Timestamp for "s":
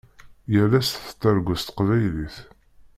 1.59-1.61